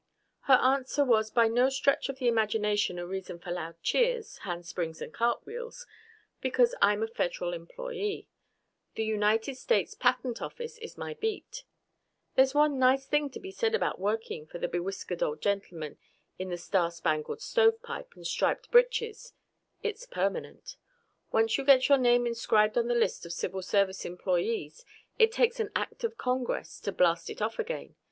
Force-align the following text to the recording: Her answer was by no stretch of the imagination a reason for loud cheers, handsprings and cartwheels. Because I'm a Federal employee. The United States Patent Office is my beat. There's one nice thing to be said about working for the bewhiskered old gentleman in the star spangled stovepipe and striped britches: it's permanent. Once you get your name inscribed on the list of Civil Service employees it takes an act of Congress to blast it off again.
Her 0.45 0.55
answer 0.55 1.05
was 1.05 1.29
by 1.29 1.47
no 1.47 1.69
stretch 1.69 2.09
of 2.09 2.17
the 2.17 2.27
imagination 2.27 2.97
a 2.97 3.05
reason 3.05 3.37
for 3.37 3.51
loud 3.51 3.75
cheers, 3.83 4.39
handsprings 4.39 4.99
and 4.99 5.13
cartwheels. 5.13 5.85
Because 6.41 6.73
I'm 6.81 7.03
a 7.03 7.07
Federal 7.07 7.53
employee. 7.53 8.27
The 8.95 9.05
United 9.05 9.57
States 9.57 9.93
Patent 9.93 10.41
Office 10.41 10.79
is 10.79 10.97
my 10.97 11.13
beat. 11.13 11.65
There's 12.33 12.55
one 12.55 12.79
nice 12.79 13.05
thing 13.05 13.29
to 13.29 13.39
be 13.39 13.51
said 13.51 13.75
about 13.75 13.99
working 13.99 14.47
for 14.47 14.57
the 14.57 14.67
bewhiskered 14.67 15.21
old 15.21 15.39
gentleman 15.39 15.99
in 16.39 16.49
the 16.49 16.57
star 16.57 16.89
spangled 16.89 17.43
stovepipe 17.43 18.15
and 18.15 18.25
striped 18.25 18.71
britches: 18.71 19.33
it's 19.83 20.07
permanent. 20.07 20.77
Once 21.31 21.59
you 21.59 21.63
get 21.63 21.89
your 21.89 21.99
name 21.99 22.25
inscribed 22.25 22.75
on 22.75 22.87
the 22.87 22.95
list 22.95 23.23
of 23.27 23.33
Civil 23.33 23.61
Service 23.61 24.03
employees 24.03 24.83
it 25.19 25.31
takes 25.31 25.59
an 25.59 25.69
act 25.75 26.03
of 26.03 26.17
Congress 26.17 26.79
to 26.79 26.91
blast 26.91 27.29
it 27.29 27.39
off 27.39 27.59
again. 27.59 27.93